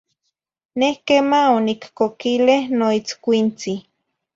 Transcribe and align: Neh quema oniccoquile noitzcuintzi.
Neh 0.79 0.95
quema 1.05 1.41
oniccoquile 1.57 2.57
noitzcuintzi. 2.77 3.73